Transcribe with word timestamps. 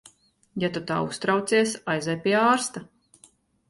Ja 0.63 0.69
tu 0.77 0.83
tā 0.93 0.97
uztraucies, 1.11 1.77
aizej 1.97 2.19
pie 2.27 2.37
ārsta. 2.43 2.89